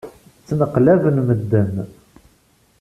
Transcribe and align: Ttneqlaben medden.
Ttneqlaben 0.39 1.17
medden. 1.27 1.75